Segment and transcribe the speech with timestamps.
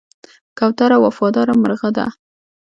[0.57, 2.05] کوتره وفاداره مرغه ده.